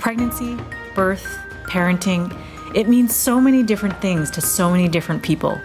[0.00, 0.56] Pregnancy,
[0.94, 2.34] birth, parenting,
[2.74, 5.60] it means so many different things to so many different people.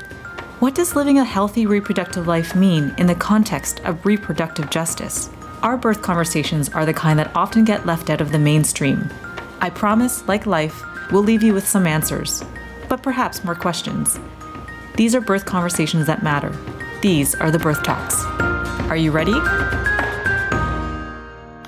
[0.60, 5.29] What does living a healthy reproductive life mean in the context of reproductive justice?
[5.63, 9.10] Our birth conversations are the kind that often get left out of the mainstream.
[9.62, 10.83] I promise, like life,
[11.13, 12.43] we'll leave you with some answers,
[12.89, 14.20] but perhaps more questions.
[14.97, 16.54] These are birth conversations that matter.
[17.02, 18.25] These are the birth talks.
[18.89, 19.33] Are you ready?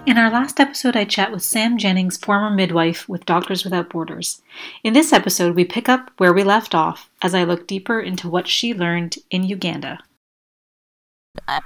[0.08, 4.41] In our last episode, I chat with Sam Jennings, former midwife with Doctors Without Borders.
[4.81, 8.30] In this episode, we pick up where we left off as I look deeper into
[8.30, 10.00] what she learned in Uganda.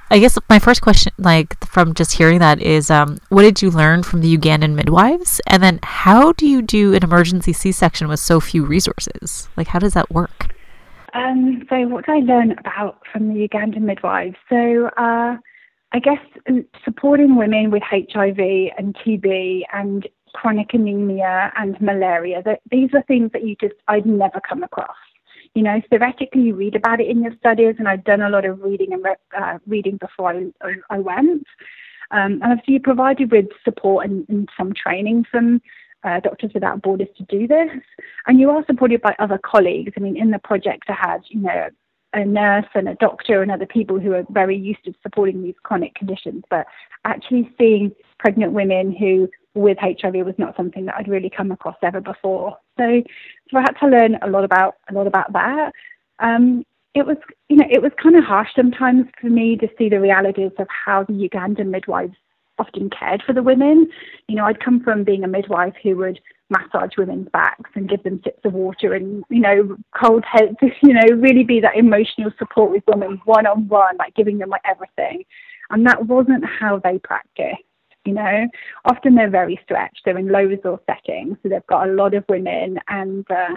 [0.09, 3.69] I guess my first question, like from just hearing that, is um, what did you
[3.69, 5.39] learn from the Ugandan midwives?
[5.45, 9.49] And then how do you do an emergency C section with so few resources?
[9.55, 10.47] Like, how does that work?
[11.13, 14.37] Um, so, what did I learn about from the Ugandan midwives?
[14.49, 15.37] So, uh,
[15.93, 18.39] I guess um, supporting women with HIV
[18.77, 24.05] and TB and chronic anemia and malaria, that these are things that you just, I'd
[24.05, 24.95] never come across.
[25.53, 28.45] You know, theoretically, you read about it in your studies, and I'd done a lot
[28.45, 29.05] of reading and
[29.37, 31.45] uh, reading before I, I went.
[32.11, 35.61] Um, and obviously, you're provided with support and, and some training from
[36.03, 37.69] uh, Doctors Without Borders to do this.
[38.27, 39.91] And you are supported by other colleagues.
[39.97, 41.67] I mean, in the project, I had, you know,
[42.13, 45.55] a nurse and a doctor and other people who are very used to supporting these
[45.63, 46.43] chronic conditions.
[46.49, 46.65] But
[47.05, 51.75] actually seeing pregnant women who with HIV was not something that I'd really come across
[51.81, 52.57] ever before.
[52.77, 53.03] So,
[53.49, 55.73] so I had to learn a lot about a lot about that.
[56.19, 57.17] Um, it was,
[57.49, 60.67] you know, it was kind of harsh sometimes for me to see the realities of
[60.69, 62.15] how the Ugandan midwives
[62.61, 63.89] often cared for the women.
[64.27, 68.03] You know, I'd come from being a midwife who would massage women's backs and give
[68.03, 72.31] them sips of water and, you know, cold heads, you know, really be that emotional
[72.37, 75.23] support with women one on one, like giving them like everything.
[75.71, 77.63] And that wasn't how they practiced.
[78.05, 78.47] You know,
[78.85, 80.01] often they're very stretched.
[80.03, 83.55] They're in low resource settings, so they've got a lot of women, and uh,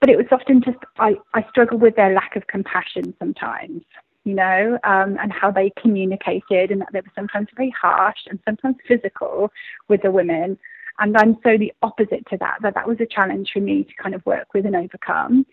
[0.00, 3.82] but it was often just I I struggled with their lack of compassion sometimes
[4.28, 8.38] you know, um, and how they communicated, and that they were sometimes very harsh and
[8.44, 9.50] sometimes physical
[9.88, 10.58] with the women.
[10.98, 14.02] And I'm so the opposite to that, that that was a challenge for me to
[14.02, 15.46] kind of work with and overcome.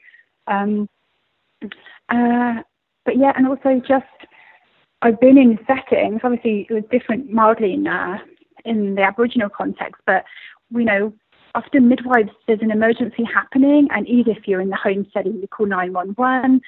[0.48, 0.90] Um,
[2.10, 2.56] uh,
[3.06, 4.06] but yeah, and also just
[5.02, 6.20] I've been in settings.
[6.22, 8.18] Obviously, it was different mildly in uh,
[8.66, 10.26] in the Aboriginal context, but
[10.72, 11.14] you know,
[11.54, 15.48] often midwives there's an emergency happening, and either if you're in the home setting, you
[15.48, 16.60] call 911,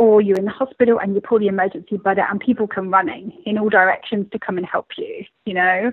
[0.00, 3.30] or you're in the hospital and you pull the emergency button and people come running
[3.44, 5.92] in all directions to come and help you, you know.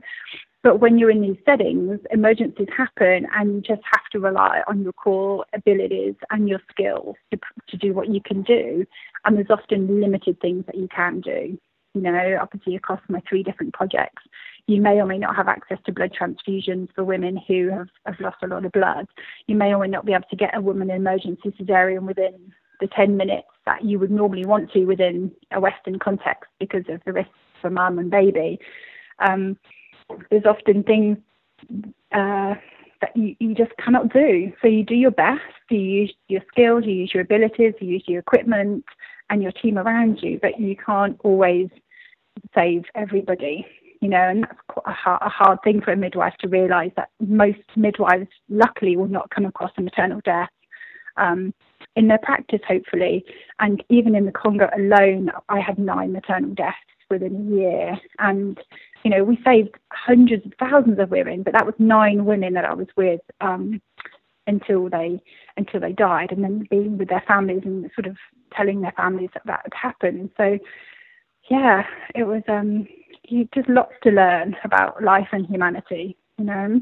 [0.63, 4.81] But when you're in these settings, emergencies happen and you just have to rely on
[4.81, 8.85] your core abilities and your skills to, to do what you can do.
[9.25, 11.57] And there's often limited things that you can do.
[11.93, 14.23] You know, obviously across my three different projects,
[14.67, 18.19] you may or may not have access to blood transfusions for women who have, have
[18.21, 19.07] lost a lot of blood.
[19.47, 22.53] You may or may not be able to get a woman in emergency cesarean within
[22.79, 27.01] the 10 minutes that you would normally want to within a Western context because of
[27.05, 28.57] the risks for mum and baby.
[29.19, 29.57] Um,
[30.31, 31.17] there's often things
[32.13, 32.55] uh,
[33.01, 34.53] that you, you just cannot do.
[34.61, 38.03] So you do your best, you use your skills, you use your abilities, you use
[38.07, 38.85] your equipment
[39.29, 41.67] and your team around you, but you can't always
[42.55, 43.65] save everybody.
[43.99, 46.91] You know, and that's quite a hard, a hard thing for a midwife to realise
[46.95, 50.51] that most midwives, luckily, will not come across a maternal death
[51.17, 51.53] um,
[51.97, 53.25] in their practice, hopefully.
[53.59, 56.77] And even in the Congo alone, I had nine maternal deaths
[57.09, 57.97] within a year.
[58.19, 58.59] And,
[59.03, 62.65] you know, we saved hundreds of thousands of women, but that was nine women that
[62.65, 63.81] I was with um,
[64.45, 65.19] until they
[65.57, 68.15] until they died, and then being with their families and sort of
[68.55, 70.29] telling their families that that had happened.
[70.37, 70.59] So,
[71.49, 71.83] yeah,
[72.13, 72.87] it was um,
[73.55, 76.81] just lots to learn about life and humanity, you know.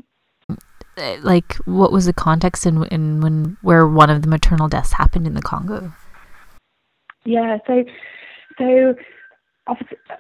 [0.97, 5.27] Like what was the context in, in when where one of the maternal deaths happened
[5.27, 5.93] in the Congo?
[7.25, 7.83] Yeah, so
[8.57, 8.95] so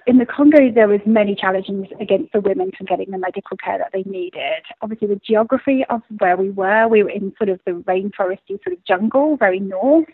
[0.07, 3.77] in the Congo there was many challenges against the women for getting the medical care
[3.77, 4.63] that they needed.
[4.81, 8.73] Obviously, the geography of where we were, we were in sort of the rainforesty sort
[8.73, 10.07] of jungle, very north.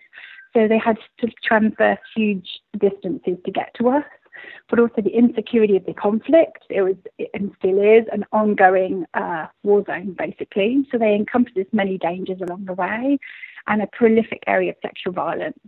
[0.54, 4.04] So they had to transverse huge distances to get to us
[4.70, 6.64] but also the insecurity of the conflict.
[6.70, 6.96] It was
[7.34, 10.86] and still is an ongoing uh, war zone, basically.
[10.92, 13.18] So they encompass many dangers along the way
[13.68, 15.60] and a prolific area of sexual violence.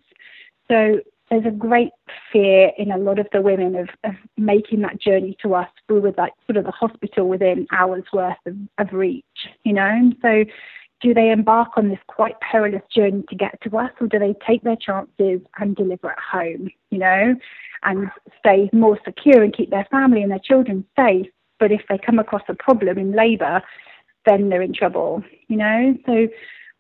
[0.70, 1.00] So
[1.30, 1.92] there's a great
[2.32, 6.02] fear in a lot of the women of, of making that journey to us through
[6.02, 9.24] with like sort of the hospital within hours worth of, of reach,
[9.64, 10.12] you know.
[10.22, 10.46] So
[11.04, 14.34] do they embark on this quite perilous journey to get to us or do they
[14.48, 17.36] take their chances and deliver at home, you know?
[17.84, 18.10] and
[18.40, 21.28] stay more secure and keep their family and their children safe.
[21.60, 23.62] But if they come across a problem in labour,
[24.26, 25.96] then they're in trouble, you know?
[26.06, 26.28] So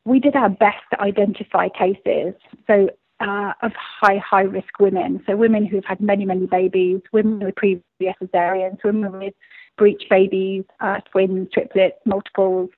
[0.06, 2.34] we did our best to identify cases.
[2.68, 5.24] So uh, of high, high risk women.
[5.28, 7.84] So women who've had many, many babies, women with previous
[8.22, 9.34] cesareans, women with
[9.78, 12.70] breech babies, uh, twins, triplets, multiples,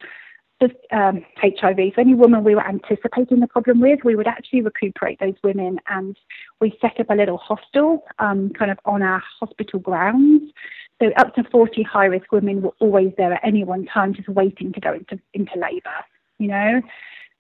[0.61, 1.77] just um, HIV.
[1.95, 5.79] So any woman we were anticipating the problem with, we would actually recuperate those women,
[5.87, 6.17] and
[6.61, 10.51] we set up a little hostel, um, kind of on our hospital grounds.
[11.01, 14.29] So up to 40 high risk women were always there at any one time, just
[14.29, 16.05] waiting to go into into labour.
[16.37, 16.81] You know,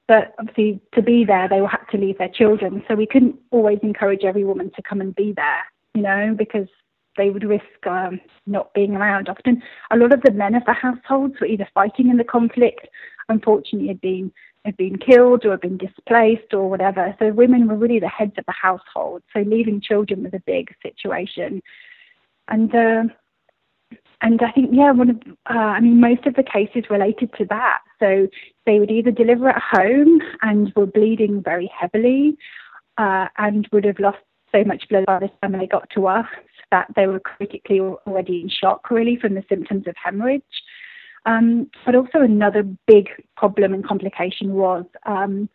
[0.07, 2.83] but obviously to be there, they will have to leave their children.
[2.87, 5.63] So we couldn't always encourage every woman to come and be there.
[5.93, 6.67] You know, because
[7.17, 9.29] they would risk um, not being around.
[9.29, 12.87] Often, a lot of the men of the households were either fighting in the conflict,
[13.29, 14.31] unfortunately, had been
[14.65, 17.15] had been killed or had been displaced or whatever.
[17.19, 19.21] So women were really the heads of the household.
[19.31, 21.61] So leaving children was a big situation,
[22.47, 23.03] and uh,
[24.21, 25.17] and I think yeah, one of
[25.49, 27.79] uh, I mean most of the cases related to that.
[27.99, 28.27] So
[28.65, 32.37] they would either deliver at home and were bleeding very heavily,
[32.97, 34.17] uh, and would have lost
[34.51, 36.27] so much blood by the time they got to us
[36.71, 40.43] that they were critically already in shock, really, from the symptoms of hemorrhage.
[41.25, 45.49] Um, but also another big problem and complication was um,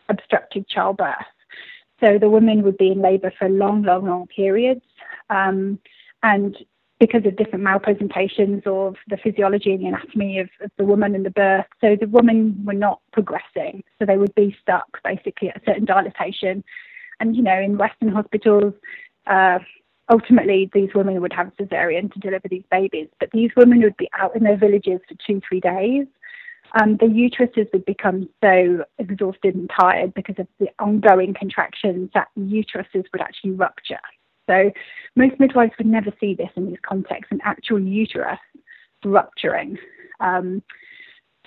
[0.69, 1.15] childbirth.
[2.01, 4.83] So the women would be in labour for long, long, long periods.
[5.29, 5.79] Um,
[6.23, 6.57] and
[6.99, 11.25] because of different malpresentations of the physiology and the anatomy of, of, the woman and
[11.25, 13.83] the birth, so the women were not progressing.
[13.99, 16.65] So they would be stuck basically at a certain dilatation.
[17.21, 18.75] And, you know, in Western hospitals,
[19.27, 19.61] uh,
[20.11, 24.09] ultimately these women would have cesarean to deliver these babies, but these women would be
[24.19, 26.07] out in their villages for two, three days.
[26.81, 32.29] Um, the uteruses would become so exhausted and tired because of the ongoing contractions that
[32.39, 33.99] uteruses would actually rupture.
[34.49, 34.71] So
[35.17, 38.39] most midwives would never see this in these contexts, an actual uterus
[39.05, 39.79] rupturing.
[40.21, 40.63] Um,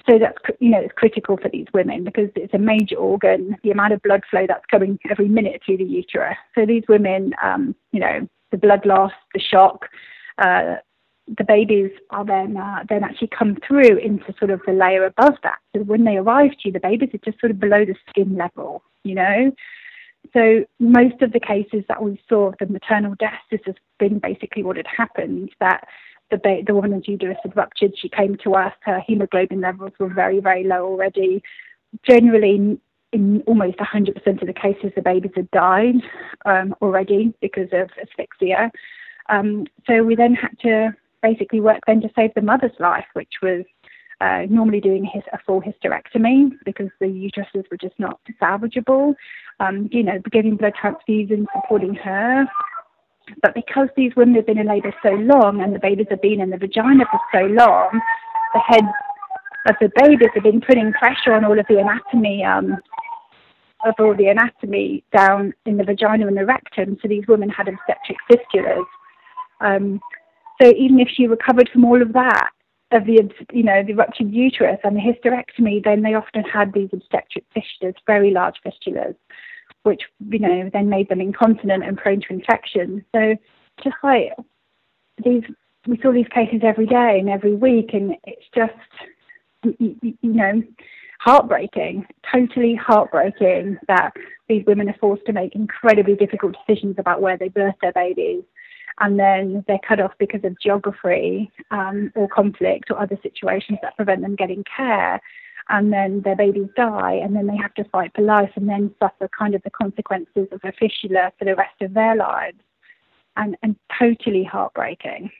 [0.09, 3.55] so that's you know it's critical for these women because it's a major organ.
[3.63, 6.35] The amount of blood flow that's coming every minute through the uterus.
[6.55, 9.87] So these women, um, you know, the blood loss, the shock,
[10.37, 10.75] uh,
[11.37, 15.33] the babies are then uh, then actually come through into sort of the layer above
[15.43, 15.57] that.
[15.75, 18.35] So when they arrive to you, the babies are just sort of below the skin
[18.37, 19.51] level, you know.
[20.33, 24.19] So most of the cases that we saw of the maternal deaths, this has been
[24.19, 25.49] basically what had happened.
[25.59, 25.87] That
[26.29, 27.93] the ba- the woman's uterus had ruptured.
[27.97, 28.73] She came to us.
[28.81, 31.41] Her hemoglobin levels were very very low already.
[32.07, 32.79] Generally,
[33.13, 35.95] in almost 100% of the cases, the babies had died
[36.45, 38.71] um, already because of asphyxia.
[39.29, 43.33] Um, so we then had to basically work then to save the mother's life, which
[43.41, 43.63] was
[44.21, 49.15] uh, normally doing his, a full hysterectomy because the uteruses were just not salvageable.
[49.59, 52.45] Um, you know, giving blood transfusions, supporting her.
[53.41, 56.41] But because these women have been in labour so long and the babies have been
[56.41, 58.01] in the vagina for so long,
[58.53, 58.87] the heads
[59.67, 62.77] of the babies have been putting pressure on all of the anatomy um,
[63.83, 66.97] of all the anatomy down in the vagina and the rectum.
[67.01, 68.85] So these women had obstetric fistulas.
[69.61, 70.01] Um,
[70.61, 72.49] so even if she recovered from all of that,
[72.91, 76.89] of the you know the ruptured uterus and the hysterectomy, then they often had these
[76.93, 79.15] obstetric fistulas, very large fistulas,
[79.83, 83.03] which you know then made them incontinent and prone to infection.
[83.13, 83.35] So
[83.83, 84.33] just like
[85.23, 85.43] these,
[85.87, 90.61] we saw these cases every day and every week, and it's just you, you know
[91.23, 94.11] heartbreaking, totally heartbreaking that
[94.49, 98.43] these women are forced to make incredibly difficult decisions about where they birth their babies.
[98.99, 103.95] And then they're cut off because of geography um, or conflict or other situations that
[103.95, 105.21] prevent them getting care.
[105.69, 108.93] And then their babies die, and then they have to fight for life and then
[108.99, 112.57] suffer kind of the consequences of a fistula for the rest of their lives.
[113.37, 115.31] And, and totally heartbreaking.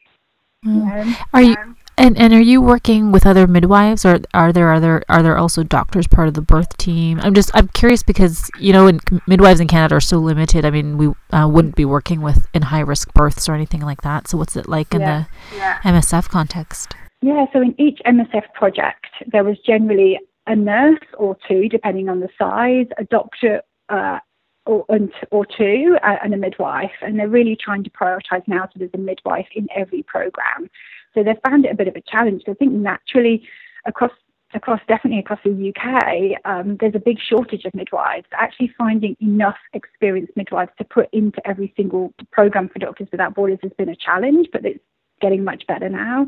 [0.65, 1.15] Mm.
[1.33, 5.21] Are you and and are you working with other midwives, or are there other are
[5.21, 7.19] there also doctors part of the birth team?
[7.21, 10.65] I'm just I'm curious because you know, in, midwives in Canada are so limited.
[10.65, 14.01] I mean, we uh, wouldn't be working with in high risk births or anything like
[14.01, 14.27] that.
[14.27, 15.79] So what's it like in the yeah.
[15.83, 16.95] MSF context?
[17.21, 22.19] Yeah, so in each MSF project, there was generally a nurse or two, depending on
[22.19, 24.19] the size, a doctor uh,
[24.65, 24.85] or,
[25.31, 26.91] or two, uh, and a midwife.
[27.01, 30.69] And they're really trying to prioritise now so there's a midwife in every programme.
[31.13, 32.43] So they found it a bit of a challenge.
[32.47, 33.47] I think naturally
[33.85, 34.11] across
[34.55, 38.27] across definitely across the UK, um, there's a big shortage of midwives.
[38.33, 43.59] Actually, finding enough experienced midwives to put into every single program for Doctors Without Borders
[43.63, 44.79] has been a challenge, but it's
[45.21, 46.27] getting much better now.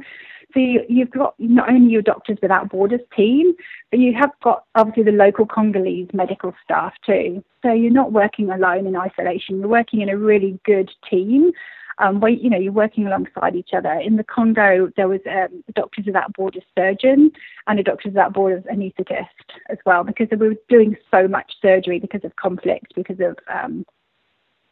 [0.53, 3.53] So you, have got not only your Doctors Without Borders team,
[3.91, 7.43] but you have got obviously the local Congolese medical staff too.
[7.61, 9.59] So you're not working alone in isolation.
[9.59, 11.51] You're working in a really good team
[11.97, 13.93] um, where you know you're working alongside each other.
[13.93, 17.31] In the Congo, there was um, a Doctors Without Borders surgeon
[17.67, 19.25] and a Doctors Without Borders anaesthetist
[19.69, 23.85] as well, because we were doing so much surgery because of conflict, because of um,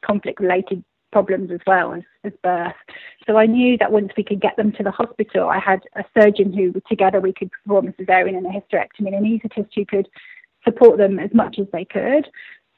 [0.02, 2.74] conflict-related problems as well as, as birth.
[3.28, 6.04] So I knew that once we could get them to the hospital, I had a
[6.18, 9.86] surgeon who together we could perform a cesarean and a hysterectomy, and an anaesthetist who
[9.86, 10.10] could
[10.64, 12.28] support them as much as they could.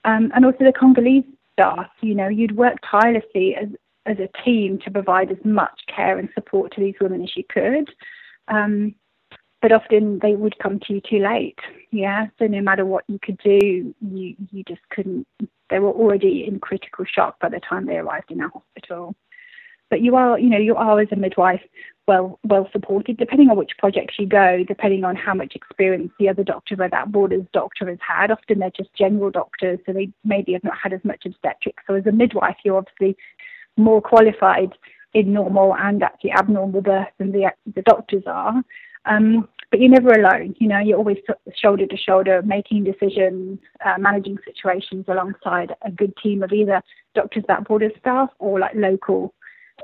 [0.03, 1.23] Um, and also the Congolese
[1.53, 3.69] staff, you know, you'd work tirelessly as,
[4.05, 7.43] as a team to provide as much care and support to these women as you
[7.49, 7.89] could.
[8.47, 8.95] Um,
[9.61, 11.57] but often they would come to you too late.
[11.91, 12.27] Yeah.
[12.37, 15.25] So no matter what you could do, you you just couldn't.
[15.69, 19.15] They were already in critical shock by the time they arrived in our hospital.
[19.89, 21.61] But you are, you know, you are as a midwife
[22.07, 26.29] well well supported, depending on which projects you go, depending on how much experience the
[26.29, 28.31] other doctor or that Borders doctor has had.
[28.31, 31.83] Often they're just general doctors, so they maybe have not had as much obstetrics.
[31.87, 33.17] So as a midwife, you're obviously
[33.77, 34.71] more qualified
[35.13, 38.61] in normal and actually abnormal birth than the the doctors are.
[39.05, 40.55] Um, but you're never alone.
[40.59, 41.17] You know, you're always
[41.61, 46.81] shoulder to shoulder, making decisions, uh, managing situations alongside a good team of either
[47.13, 49.33] Doctors Without Borders staff or like local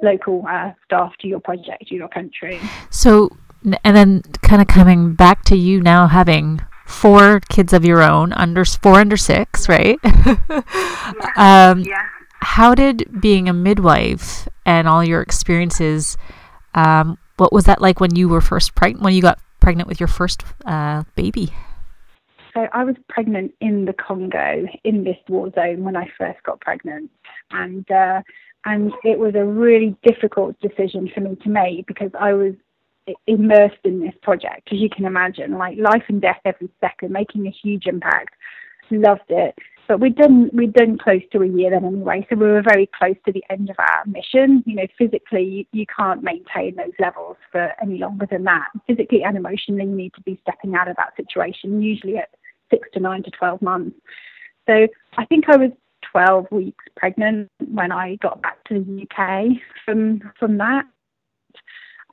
[0.02, 2.60] local uh, staff to your project, to your country.
[2.90, 3.30] So,
[3.84, 8.34] and then kind of coming back to you now having four kids of your own,
[8.34, 10.00] under four under six, right?
[10.04, 11.72] yeah.
[11.72, 12.08] um, yeah.
[12.42, 16.18] How did being a midwife and all your experiences?
[16.74, 19.04] Um, what was that like when you were first pregnant?
[19.04, 21.54] When you got pregnant with your first uh, baby?
[22.54, 26.60] So I was pregnant in the Congo in this war zone when I first got
[26.60, 27.10] pregnant,
[27.52, 28.22] and uh,
[28.66, 32.54] and it was a really difficult decision for me to make because I was
[33.28, 37.48] immersed in this project, as you can imagine, like life and death every second, making
[37.48, 38.36] a huge impact.
[38.92, 39.56] Loved it,
[39.92, 42.90] but we'd done we'd done close to a year then anyway, so we were very
[42.98, 44.64] close to the end of our mission.
[44.66, 48.70] You know, physically you, you can't maintain those levels for any longer than that.
[48.88, 52.30] Physically and emotionally, you need to be stepping out of that situation, usually at
[52.70, 53.98] six to nine to twelve months.
[54.66, 55.72] So I think I was
[56.10, 60.86] 12 weeks pregnant when I got back to the UK from from that.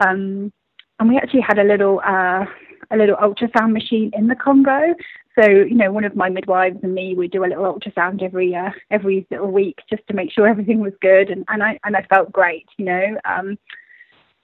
[0.00, 0.52] Um,
[0.98, 2.44] and we actually had a little uh,
[2.90, 4.94] a little ultrasound machine in the Congo.
[5.38, 8.54] So you know, one of my midwives and me, we do a little ultrasound every
[8.54, 11.96] uh, every little week just to make sure everything was good, and, and I and
[11.96, 12.66] I felt great.
[12.76, 13.58] You know, um,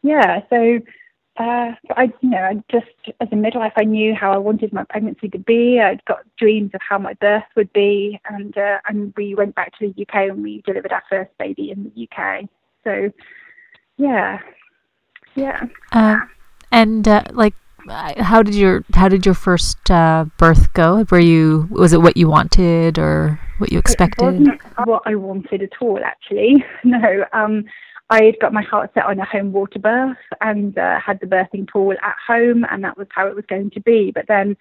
[0.03, 0.41] yeah.
[0.50, 0.81] So
[1.37, 2.87] uh, I, you know, I just
[3.21, 5.81] as a midwife, I knew how I wanted my pregnancy to be.
[5.81, 9.76] I'd got dreams of how my birth would be, and uh, and we went back
[9.79, 12.45] to the UK and we delivered our first baby in the UK.
[12.85, 13.11] So,
[13.97, 14.38] yeah,
[15.35, 15.64] yeah.
[15.91, 16.21] Uh,
[16.71, 17.55] and like,
[17.88, 21.05] how did your how did your first uh, birth go?
[21.11, 24.23] Were you was it what you wanted or what you expected?
[24.23, 26.64] It wasn't what I wanted at all, actually.
[26.85, 27.25] No.
[27.33, 27.64] Um,
[28.11, 31.26] I had got my heart set on a home water birth and uh, had the
[31.26, 34.12] birthing pool at home, and that was how it was going to be.
[34.14, 34.57] But then,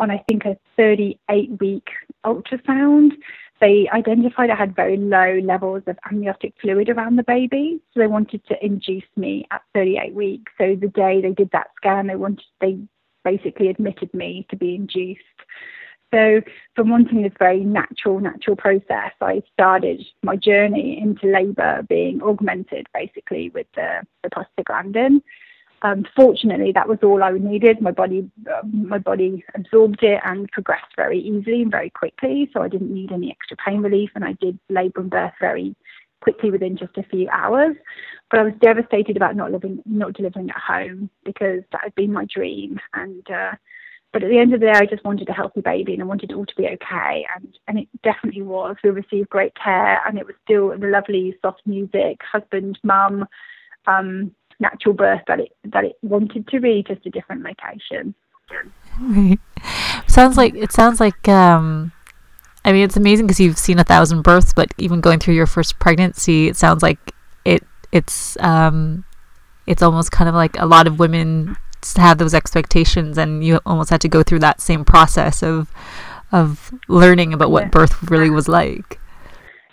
[0.00, 1.88] on I think a 38 week
[2.24, 3.12] ultrasound,
[3.60, 8.06] they identified I had very low levels of amniotic fluid around the baby, so they
[8.06, 10.52] wanted to induce me at 38 weeks.
[10.58, 12.78] So the day they did that scan, they wanted they
[13.24, 15.20] basically admitted me to be induced.
[16.12, 16.40] So,
[16.74, 22.86] from wanting this very natural, natural process, I started my journey into labour being augmented
[22.94, 25.20] basically with the, the prostaglandin.
[25.82, 27.80] Um, fortunately, that was all I needed.
[27.80, 32.50] My body, uh, my body absorbed it and progressed very easily and very quickly.
[32.52, 35.76] So I didn't need any extra pain relief, and I did labour and birth very
[36.20, 37.76] quickly within just a few hours.
[38.30, 42.12] But I was devastated about not living, not delivering at home because that had been
[42.12, 43.52] my dream, and uh,
[44.12, 46.06] but at the end of the day, I just wanted a healthy baby and I
[46.06, 47.26] wanted it all to be okay.
[47.36, 48.76] And, and it definitely was.
[48.82, 53.26] We received great care and it was still the lovely soft music, husband, mum,
[53.86, 58.14] um, natural birth that it, that it wanted to be, just a different location.
[59.00, 59.38] Right.
[60.06, 61.92] Sounds like, it sounds like, um,
[62.64, 65.46] I mean, it's amazing because you've seen a thousand births, but even going through your
[65.46, 67.62] first pregnancy, it sounds like it,
[67.92, 69.04] it's, um,
[69.66, 71.56] it's almost kind of like a lot of women
[71.96, 75.70] have those expectations and you almost had to go through that same process of
[76.32, 77.68] of learning about what yeah.
[77.68, 78.98] birth really was like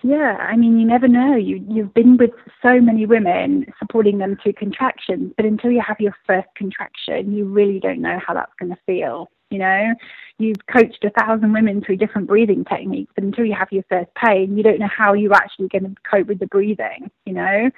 [0.06, 1.36] yeah i mean you never know.
[1.36, 2.30] You you've been with
[2.62, 7.46] so many women supporting them through contractions but until you have your first contraction you
[7.46, 9.94] really don't know how that's going to feel you know?
[10.40, 14.10] You've coached a thousand women through different breathing techniques but until you have your first
[14.16, 17.72] pain you don't know how you're actually going to cope with the breathing you know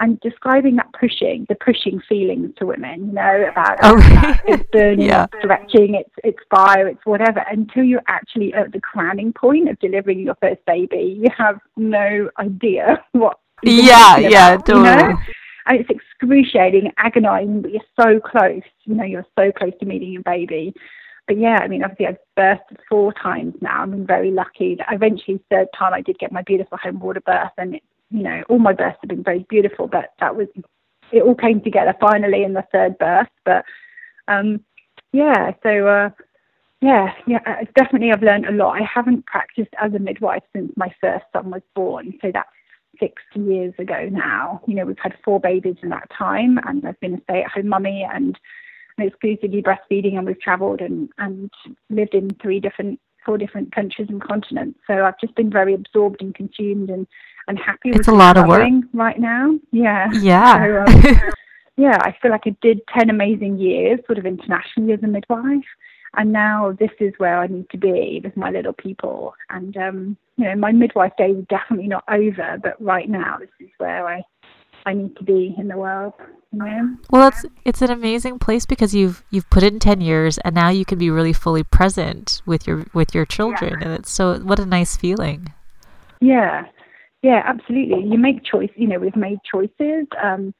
[0.00, 3.96] and describing that pushing, the pushing feelings to women, you know, about oh,
[4.46, 5.26] it's burning, yeah.
[5.32, 7.44] it's stretching, it's it's fire, it's whatever.
[7.50, 12.30] Until you're actually at the crowning point of delivering your first baby, you have no
[12.38, 14.88] idea what Yeah, yeah, totally.
[14.88, 15.18] You know?
[15.66, 18.62] And it's excruciating, agonizing, but you're so close.
[18.84, 20.74] You know, you're so close to meeting your baby.
[21.26, 23.82] But yeah, I mean, obviously I've birthed four times now.
[23.82, 27.52] I'm very lucky that eventually third time I did get my beautiful home water birth,
[27.58, 29.86] and it, you know, all my births have been very beautiful.
[29.86, 30.48] But that was
[31.12, 33.28] it all came together finally in the third birth.
[33.44, 33.64] But
[34.28, 34.64] um,
[35.12, 36.10] yeah, so uh,
[36.80, 38.80] yeah, yeah, definitely I've learned a lot.
[38.80, 42.48] I haven't practiced as a midwife since my first son was born, so that's
[42.98, 44.60] six years ago now.
[44.66, 48.06] You know, we've had four babies in that time, and I've been a stay-at-home mummy
[48.10, 48.38] and
[48.98, 51.50] exclusively breastfeeding, and we've travelled and and
[51.88, 54.78] lived in three different, four different countries and continents.
[54.86, 57.06] So I've just been very absorbed and consumed and
[57.50, 57.90] and happy.
[57.90, 58.62] It's a lot of work
[58.94, 59.58] right now.
[59.72, 60.08] Yeah.
[60.12, 60.84] Yeah.
[60.90, 61.32] So, um,
[61.76, 65.70] yeah, I feel like I did ten amazing years, sort of internationally as a midwife,
[66.16, 69.34] and now this is where I need to be with my little people.
[69.48, 73.50] And um, you know, my midwife days are definitely not over, but right now this
[73.60, 74.22] is where I
[74.86, 76.12] I need to be in the world.
[76.52, 76.96] You know?
[77.10, 80.68] Well, it's it's an amazing place because you've you've put in ten years, and now
[80.68, 83.86] you can be really fully present with your with your children, yeah.
[83.86, 85.52] and it's so what a nice feeling.
[86.20, 86.66] Yeah,
[87.22, 88.04] yeah, absolutely.
[88.04, 88.70] You make choice.
[88.76, 90.54] You know, we've made choices, um,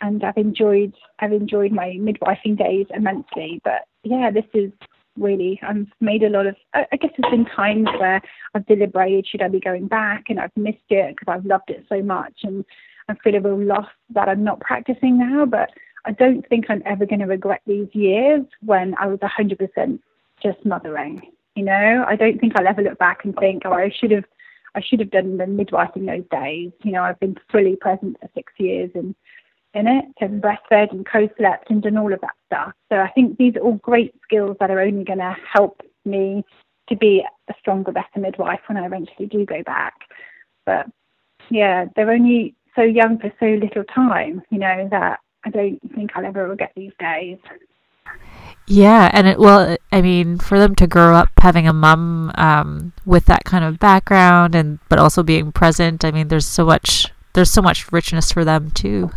[0.00, 3.60] and I've enjoyed I've enjoyed my midwifing days immensely.
[3.64, 4.72] But yeah, this is
[5.18, 6.56] really I've made a lot of.
[6.74, 8.22] I guess there's been times where
[8.54, 11.84] I've deliberated should I be going back, and I've missed it because I've loved it
[11.88, 12.64] so much, and
[13.08, 15.44] I feel a real loss that I'm not practicing now.
[15.44, 15.70] But
[16.06, 19.98] I don't think I'm ever going to regret these years when I was 100%
[20.42, 21.20] just mothering.
[21.54, 24.24] You know, I don't think I'll ever look back and think, oh, I should have
[24.78, 26.70] I should have done the midwifing those days.
[26.84, 29.14] You know, I've been fully present for six years and
[29.74, 32.72] in it and breastfed and co-slept and done all of that stuff.
[32.90, 36.44] So I think these are all great skills that are only going to help me
[36.88, 39.94] to be a stronger, better midwife when I eventually do go back.
[40.64, 40.86] But
[41.50, 46.12] yeah, they're only so young for so little time, you know, that I don't think
[46.14, 47.38] I'll ever regret these days.
[48.70, 52.92] Yeah, and it, well, I mean, for them to grow up having a mom um,
[53.06, 57.06] with that kind of background, and but also being present, I mean, there's so much
[57.32, 59.10] there's so much richness for them too.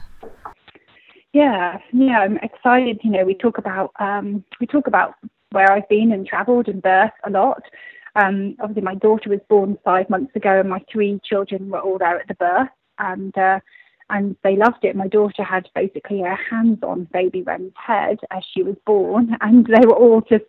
[1.33, 3.01] Yeah, yeah, I'm excited.
[3.03, 5.15] You know, we talk about um, we talk about
[5.51, 7.61] where I've been and travelled and birth a lot.
[8.15, 11.97] Um, obviously, my daughter was born five months ago, and my three children were all
[11.97, 13.59] there at the birth, and uh,
[14.11, 14.95] and they loved it.
[14.95, 19.65] My daughter had basically her hands on baby Ren's head as she was born, and
[19.65, 20.45] they were all just,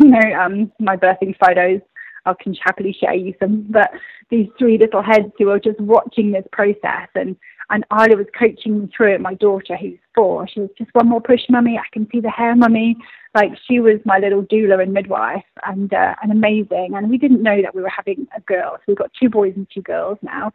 [0.00, 1.80] you know, um, my birthing photos.
[2.26, 3.90] I can happily share you some, but
[4.30, 7.36] these three little heads who were just watching this process, and
[7.70, 9.20] and Isla was coaching me through it.
[9.20, 11.78] My daughter, who's four, she was just one more push, mummy.
[11.78, 12.96] I can see the hair, mummy.
[13.34, 16.90] Like she was my little doula and midwife, and uh, and amazing.
[16.94, 19.54] And we didn't know that we were having a girl, so we've got two boys
[19.56, 20.52] and two girls now.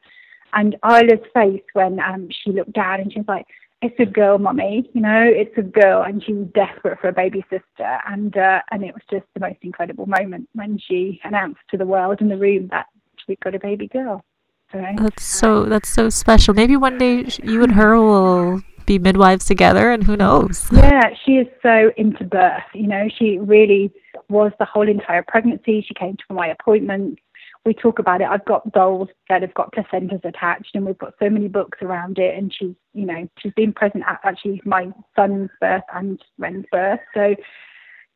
[0.56, 3.46] And Isla's face when um, she looked down and she was like,
[3.82, 4.90] "It's a girl, mummy.
[4.94, 8.00] You know, it's a girl." And she was desperate for a baby sister.
[8.08, 11.86] And uh, and it was just the most incredible moment when she announced to the
[11.86, 12.88] world in the room that
[13.28, 14.24] we've got a baby girl.
[14.72, 16.54] So, that's so that's so special.
[16.54, 20.70] Maybe one day you and her will be midwives together, and who knows?
[20.72, 22.64] Yeah, she is so into birth.
[22.74, 23.92] You know, she really
[24.30, 25.84] was the whole entire pregnancy.
[25.88, 27.22] She came to my appointments
[27.66, 28.28] we talk about it.
[28.28, 32.20] I've got dolls that have got placentas attached, and we've got so many books around
[32.20, 32.38] it.
[32.38, 37.00] And she's, you know, she's been present at actually my son's birth and Ren's birth.
[37.14, 37.36] So,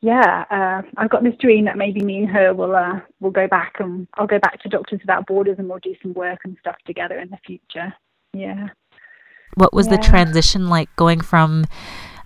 [0.00, 3.48] yeah, uh, I've got this dream that maybe me and her will uh, will go
[3.48, 6.56] back and I'll go back to Doctors Without Borders and we'll do some work and
[6.60, 7.92] stuff together in the future.
[8.32, 8.68] Yeah.
[9.54, 9.96] What was yeah.
[9.96, 11.64] the transition like going from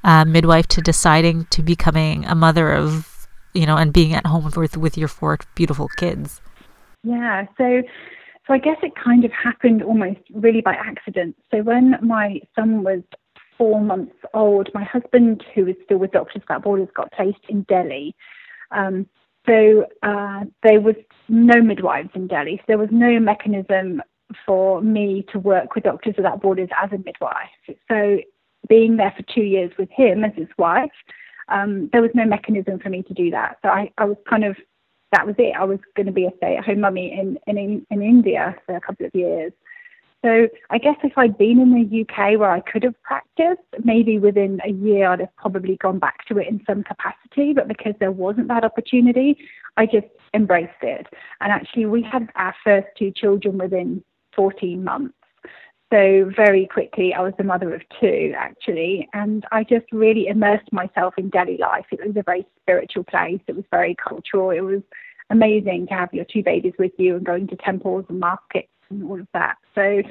[0.04, 4.50] uh, midwife to deciding to becoming a mother of, you know, and being at home
[4.54, 6.42] with with your four beautiful kids?
[7.04, 7.82] Yeah, so
[8.46, 11.36] so I guess it kind of happened almost really by accident.
[11.50, 13.02] So when my son was
[13.56, 17.62] four months old, my husband, who was still with Doctors Without Borders, got placed in
[17.62, 18.14] Delhi.
[18.70, 19.06] Um,
[19.46, 20.96] so uh, there was
[21.28, 22.56] no midwives in Delhi.
[22.58, 24.02] So there was no mechanism
[24.44, 27.76] for me to work with Doctors Without Borders as a midwife.
[27.88, 28.18] So
[28.68, 30.90] being there for two years with him as his wife,
[31.48, 33.58] um, there was no mechanism for me to do that.
[33.62, 34.56] So I, I was kind of
[35.14, 35.54] that was it.
[35.56, 39.06] I was going to be a stay-at-home mummy in, in in India for a couple
[39.06, 39.52] of years.
[40.24, 44.18] So I guess if I'd been in the UK where I could have practiced, maybe
[44.18, 47.52] within a year I'd have probably gone back to it in some capacity.
[47.52, 49.36] But because there wasn't that opportunity,
[49.76, 51.06] I just embraced it.
[51.40, 54.02] And actually, we had our first two children within
[54.34, 55.14] 14 months.
[55.94, 60.72] So very quickly, I was the mother of two actually, and I just really immersed
[60.72, 61.86] myself in Delhi life.
[61.92, 63.38] It was a very spiritual place.
[63.46, 64.50] It was very cultural.
[64.50, 64.82] It was
[65.30, 69.04] amazing to have your two babies with you and going to temples and markets and
[69.04, 69.54] all of that.
[69.76, 70.02] So,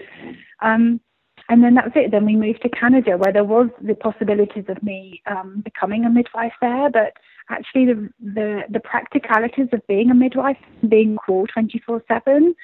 [0.62, 1.02] um,
[1.50, 2.12] and then that was it.
[2.12, 6.10] Then we moved to Canada, where there was the possibilities of me um, becoming a
[6.10, 7.12] midwife there, but
[7.50, 12.56] actually the, the the practicalities of being a midwife, being called twenty four seven,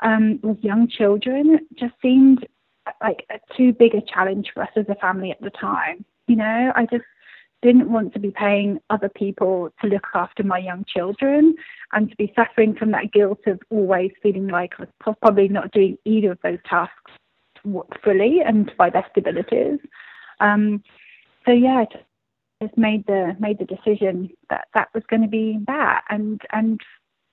[0.00, 2.44] um, with young children, just seemed
[3.00, 6.04] like a too big a challenge for us as a family at the time.
[6.26, 7.04] You know, I just
[7.62, 11.54] didn't want to be paying other people to look after my young children
[11.92, 15.72] and to be suffering from that guilt of always feeling like I was probably not
[15.72, 17.12] doing either of those tasks
[18.02, 19.78] fully and to my best abilities.
[20.40, 20.82] Um,
[21.46, 21.86] so yeah, I
[22.62, 26.80] just made the made the decision that that was going to be that, and and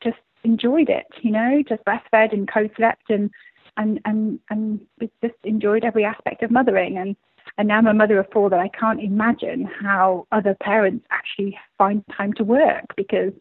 [0.04, 1.08] just enjoyed it.
[1.22, 3.30] You know, just breastfed and co-slept and
[3.78, 4.80] and and and
[5.24, 7.16] just enjoyed every aspect of mothering and
[7.58, 11.58] and now I'm a mother of four that I can't imagine how other parents actually
[11.78, 13.34] find time to work because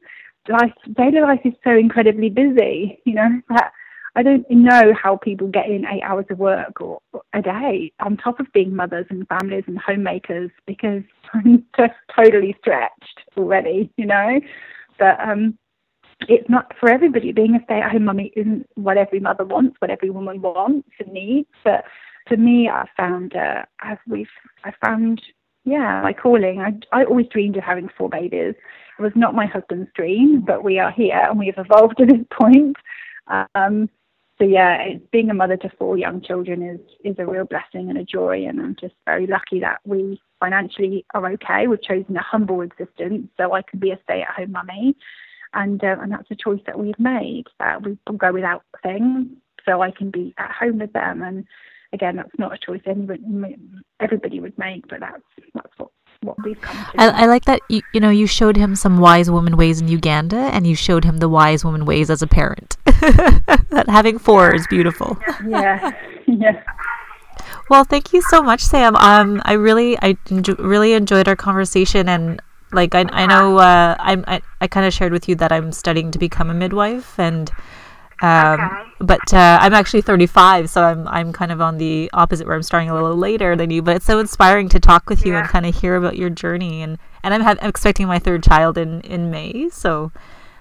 [0.49, 3.73] life daily life is so incredibly busy you know that
[4.16, 7.93] I don't know how people get in eight hours of work or, or a day
[8.01, 13.90] on top of being mothers and families and homemakers because I'm just totally stretched already,
[13.97, 14.40] you know.
[14.99, 15.57] But um,
[16.28, 17.33] it's not for everybody.
[17.33, 21.48] Being a stay-at-home mummy isn't what every mother wants, what every woman wants and needs.
[21.64, 21.85] But
[22.28, 24.28] for me, I found uh, as we've
[24.64, 25.20] I found
[25.64, 26.61] yeah my calling.
[26.61, 28.54] I I always dreamed of having four babies.
[28.98, 32.06] It was not my husband's dream, but we are here and we have evolved to
[32.06, 32.76] this point.
[33.54, 33.88] Um,
[34.38, 37.90] so yeah, it, being a mother to four young children is is a real blessing
[37.90, 41.66] and a joy, and I'm just very lucky that we financially are okay.
[41.66, 44.96] We've chosen a humble existence, so I could be a stay-at-home mummy,
[45.55, 49.29] and uh, and that's a choice that we've made that we will go without things,
[49.65, 51.23] so I can be at home with them.
[51.23, 51.45] And
[51.93, 53.23] again, that's not a choice anybody
[54.01, 55.23] everybody would make, but that's
[55.55, 55.91] that's what
[56.23, 57.01] what we've come to.
[57.01, 59.89] I, I like that you, you know you showed him some wise woman ways in
[59.89, 62.77] Uganda, and you showed him the wise woman ways as a parent.
[62.85, 65.19] that having four is beautiful.
[65.47, 65.91] yeah,
[66.27, 66.63] yeah.
[67.69, 68.97] Well, thank you so much, Sam.
[68.97, 70.17] Um, I really, I
[70.59, 74.92] really enjoyed our conversation, and like I, I know, uh, I'm, I, I kind of
[74.92, 77.50] shared with you that I'm studying to become a midwife, and
[78.22, 78.83] um, okay.
[79.00, 82.62] But uh, I'm actually 35, so I'm I'm kind of on the opposite where I'm
[82.62, 83.80] starting a little later than you.
[83.80, 85.40] But it's so inspiring to talk with you yeah.
[85.40, 86.83] and kind of hear about your journey.
[86.83, 90.12] And and I'm, ha- I'm expecting my third child in in May, so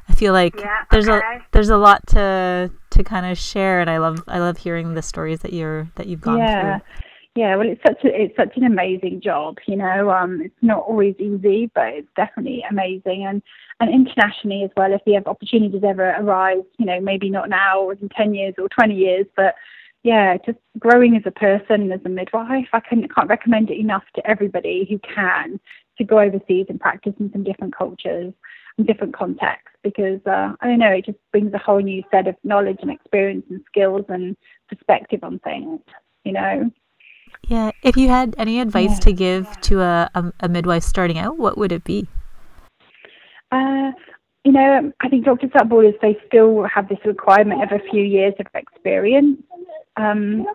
[0.08, 1.38] I feel like yeah, there's okay.
[1.38, 3.82] a there's a lot to to kind of share.
[3.82, 6.80] And I love I love hearing the stories that you're that you've gone yeah.
[6.80, 6.88] through.
[7.36, 9.58] Yeah, well, it's such a it's such an amazing job.
[9.68, 13.26] You know, um, it's not always easy, but it's definitely amazing.
[13.26, 13.42] And
[13.80, 17.94] and internationally as well, if the opportunities ever arise, you know, maybe not now or
[17.94, 19.56] in ten years or twenty years, but
[20.04, 22.68] yeah, just growing as a person as a midwife.
[22.74, 25.60] I can, can't recommend it enough to everybody who can
[25.98, 28.34] to go overseas and practice in some different cultures
[28.78, 32.28] and different contexts because uh, I don't know, it just brings a whole new set
[32.28, 34.36] of knowledge and experience and skills and
[34.70, 35.82] perspective on things,
[36.24, 36.72] you know.
[37.50, 39.00] Yeah, if you had any advice yeah.
[39.00, 42.08] to give to a, a, a, midwife starting out, what would it be?
[43.52, 43.92] Uh,
[44.46, 48.04] you know, I think doctors at borders they still have this requirement of a few
[48.04, 49.42] years of experience.
[49.98, 50.46] Um,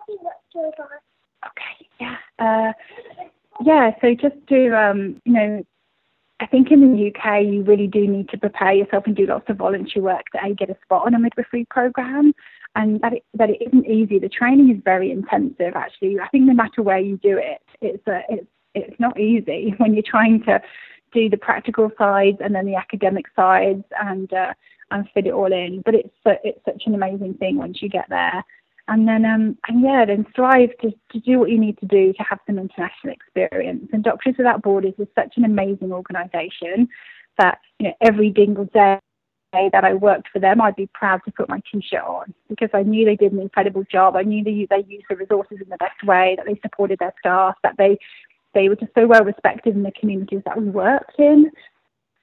[0.56, 2.72] okay, yeah, uh,
[3.64, 3.90] yeah.
[4.00, 5.66] So just to um, you know,
[6.38, 9.50] I think in the UK you really do need to prepare yourself and do lots
[9.50, 12.34] of voluntary work to a, get a spot on a midwifery program
[12.76, 14.18] and that it, that it isn't easy.
[14.18, 16.18] The training is very intensive, actually.
[16.18, 19.94] I think no matter where you do it, it's a, it's it's not easy when
[19.94, 20.60] you're trying to
[21.12, 24.52] do the practical sides and then the academic sides and uh,
[24.90, 25.82] and fit it all in.
[25.84, 28.44] But it's it's such an amazing thing once you get there.
[28.86, 32.12] And then um and yeah, then strive to, to do what you need to do
[32.12, 33.88] to have some international experience.
[33.92, 36.88] And Doctors Without Borders is such an amazing organisation
[37.38, 38.98] that you know every single day
[39.54, 42.70] day that I worked for them, I'd be proud to put my t-shirt on because
[42.74, 44.16] I knew they did an incredible job.
[44.16, 47.14] I knew they they used the resources in the best way, that they supported their
[47.20, 47.98] staff, that they
[48.54, 51.50] they were just so well respected in the communities that we worked in.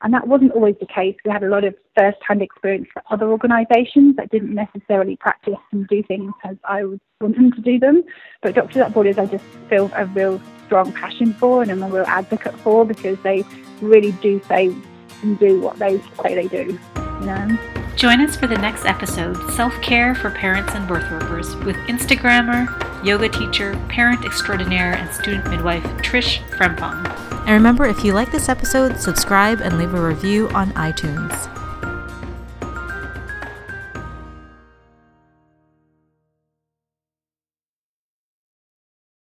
[0.03, 1.15] And that wasn't always the case.
[1.23, 5.87] We had a lot of first-hand experience for other organisations that didn't necessarily practice and
[5.87, 8.03] do things as I would want them to do them.
[8.41, 11.89] But Doctors Without Borders, I just feel a real strong passion for and I'm a
[11.89, 13.43] real advocate for because they
[13.79, 14.73] really do say
[15.21, 16.79] and do what they say they do
[17.21, 17.57] know.
[17.95, 22.67] Join us for the next episode Self Care for Parents and Birth Workers with Instagrammer,
[23.05, 27.05] yoga teacher, parent extraordinaire, and student midwife Trish Frempong.
[27.41, 31.60] And remember, if you like this episode, subscribe and leave a review on iTunes.